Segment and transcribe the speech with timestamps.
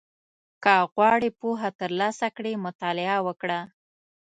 [0.63, 3.59] •که غواړې پوهه ترلاسه کړې، مطالعه وکړه.